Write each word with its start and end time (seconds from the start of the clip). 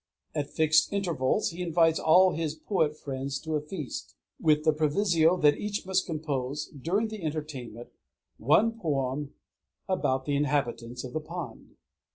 At 0.33 0.49
fixed 0.49 0.91
intervals 0.91 1.51
he 1.51 1.61
invites 1.61 1.99
all 1.99 2.31
his 2.31 2.55
poet 2.55 2.97
friends 2.97 3.37
to 3.41 3.53
a 3.55 3.61
feast, 3.61 4.15
with 4.39 4.63
the 4.63 4.73
proviso 4.73 5.37
that 5.37 5.59
each 5.59 5.85
must 5.85 6.07
compose, 6.07 6.69
during 6.75 7.09
the 7.09 7.21
entertainment, 7.23 7.89
one 8.39 8.79
poem 8.79 9.35
about 9.87 10.25
the 10.25 10.35
inhabitants 10.35 11.03
of 11.03 11.13
the 11.13 11.19
pond. 11.21 11.75